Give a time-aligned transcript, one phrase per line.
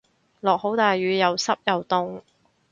[0.39, 2.23] 落好大雨又濕又凍